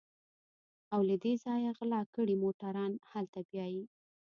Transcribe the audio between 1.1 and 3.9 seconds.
دې ځايه غلا کړي موټران هلته بيايي.